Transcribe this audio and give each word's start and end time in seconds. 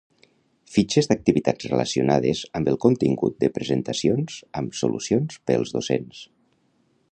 Fitxes 0.75 1.09
d'activitats 1.09 1.67
relacionades 1.71 2.41
amb 2.59 2.71
el 2.73 2.79
contingut 2.87 3.37
de 3.45 3.51
presentacions 3.59 4.41
amb 4.63 4.81
solucions 4.81 5.41
pels 5.51 5.77
docents 5.79 6.27